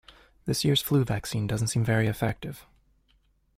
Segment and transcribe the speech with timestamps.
[0.45, 2.65] This year's flu vaccine doesn't seem very effective